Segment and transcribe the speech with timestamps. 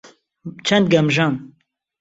[0.67, 1.33] چەند گەمژەم!